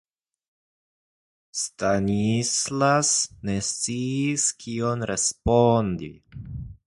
[1.63, 3.13] Stanislas
[3.49, 6.11] ne sciis, kion respondi.